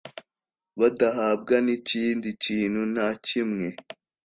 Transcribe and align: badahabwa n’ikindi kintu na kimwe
badahabwa 0.79 1.55
n’ikindi 1.65 2.29
kintu 2.43 2.81
na 2.95 3.07
kimwe 3.25 3.67